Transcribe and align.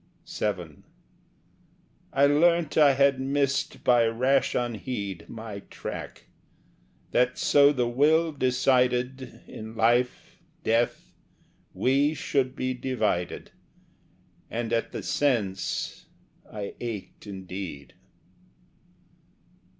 VII 0.27 0.77
I 2.11 2.25
learnt 2.25 2.75
I 2.75 2.93
had 2.93 3.19
missed, 3.19 3.83
by 3.83 4.07
rash 4.07 4.55
unheed, 4.55 5.29
My 5.29 5.59
track; 5.69 6.25
that, 7.11 7.37
so 7.37 7.71
the 7.71 7.87
Will 7.87 8.31
decided, 8.31 9.43
In 9.45 9.75
life, 9.75 10.37
death, 10.63 11.13
we 11.75 12.15
should 12.15 12.55
be 12.55 12.73
divided, 12.73 13.51
And 14.49 14.73
at 14.73 14.91
the 14.91 15.03
sense 15.03 16.07
I 16.51 16.73
ached 16.79 17.27
indeed. 17.27 17.93